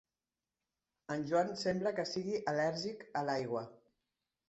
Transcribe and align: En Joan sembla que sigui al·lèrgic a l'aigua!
En 1.17 1.27
Joan 1.33 1.53
sembla 1.65 1.93
que 2.01 2.09
sigui 2.15 2.43
al·lèrgic 2.55 3.09
a 3.23 3.27
l'aigua! 3.31 3.67